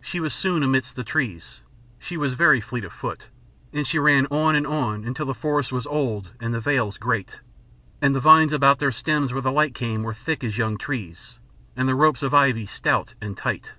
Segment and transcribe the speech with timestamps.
[0.00, 1.62] She was soon amidst the trees
[1.98, 3.26] she was very fleet of foot,
[3.72, 7.40] and she ran on and on until the forest was old and the vales great,
[8.00, 11.40] and the vines about their stems where the light came were thick as young trees,
[11.76, 13.72] and the ropes of ivy stout and tight.